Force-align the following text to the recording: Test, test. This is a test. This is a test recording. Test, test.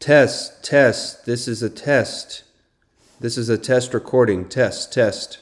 Test, 0.00 0.62
test. 0.62 1.26
This 1.26 1.48
is 1.48 1.60
a 1.60 1.68
test. 1.68 2.44
This 3.18 3.36
is 3.36 3.48
a 3.48 3.58
test 3.58 3.92
recording. 3.92 4.48
Test, 4.48 4.92
test. 4.92 5.38